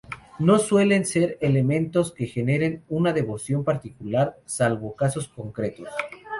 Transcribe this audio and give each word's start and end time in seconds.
No 0.39 0.57
suelen 0.57 1.05
ser 1.05 1.37
elementos 1.41 2.11
que 2.11 2.25
generen 2.25 2.83
una 2.89 3.13
devoción 3.13 3.63
particular, 3.63 4.35
salvo 4.47 4.87
en 4.87 4.93
casos 4.97 5.27
concretos. 5.27 5.89